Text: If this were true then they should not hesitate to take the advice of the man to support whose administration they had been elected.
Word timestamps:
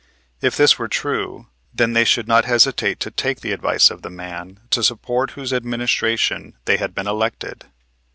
If 0.41 0.57
this 0.57 0.79
were 0.79 0.87
true 0.87 1.45
then 1.71 1.93
they 1.93 2.05
should 2.05 2.27
not 2.27 2.45
hesitate 2.45 2.99
to 3.01 3.11
take 3.11 3.41
the 3.41 3.51
advice 3.51 3.91
of 3.91 4.01
the 4.01 4.09
man 4.09 4.59
to 4.71 4.81
support 4.81 5.33
whose 5.37 5.53
administration 5.53 6.57
they 6.65 6.77
had 6.77 6.95
been 6.95 7.05
elected. 7.05 7.65